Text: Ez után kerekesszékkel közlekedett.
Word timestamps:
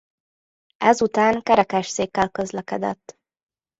Ez 0.77 1.01
után 1.01 1.41
kerekesszékkel 1.41 2.29
közlekedett. 2.29 3.15